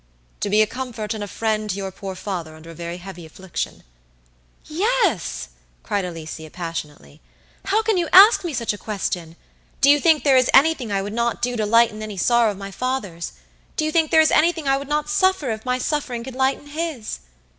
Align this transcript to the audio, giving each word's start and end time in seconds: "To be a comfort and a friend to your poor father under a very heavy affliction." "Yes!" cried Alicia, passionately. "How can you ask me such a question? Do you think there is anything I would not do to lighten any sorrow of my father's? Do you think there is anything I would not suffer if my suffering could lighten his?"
"To 0.39 0.49
be 0.49 0.63
a 0.63 0.65
comfort 0.65 1.13
and 1.13 1.23
a 1.23 1.27
friend 1.27 1.69
to 1.69 1.75
your 1.75 1.91
poor 1.91 2.15
father 2.15 2.55
under 2.55 2.71
a 2.71 2.73
very 2.73 2.97
heavy 2.97 3.23
affliction." 3.23 3.83
"Yes!" 4.65 5.49
cried 5.83 6.05
Alicia, 6.05 6.49
passionately. 6.49 7.21
"How 7.65 7.83
can 7.83 7.97
you 7.99 8.09
ask 8.11 8.43
me 8.43 8.51
such 8.51 8.73
a 8.73 8.79
question? 8.79 9.35
Do 9.79 9.91
you 9.91 9.99
think 9.99 10.23
there 10.23 10.37
is 10.37 10.49
anything 10.55 10.91
I 10.91 11.03
would 11.03 11.13
not 11.13 11.39
do 11.43 11.55
to 11.55 11.67
lighten 11.67 12.01
any 12.01 12.17
sorrow 12.17 12.49
of 12.49 12.57
my 12.57 12.71
father's? 12.71 13.33
Do 13.75 13.85
you 13.85 13.91
think 13.91 14.09
there 14.09 14.19
is 14.21 14.31
anything 14.31 14.67
I 14.67 14.75
would 14.77 14.89
not 14.89 15.07
suffer 15.07 15.51
if 15.51 15.65
my 15.67 15.77
suffering 15.77 16.23
could 16.23 16.33
lighten 16.33 16.65
his?" 16.65 17.19